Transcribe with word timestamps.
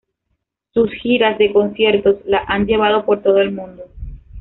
Sus 0.73 0.89
giras 1.03 1.37
de 1.37 1.53
conciertos 1.53 2.15
la 2.25 2.39
han 2.47 2.65
llevado 2.65 3.05
por 3.05 3.21
todo 3.21 3.37
el 3.37 3.51
mundo. 3.51 3.83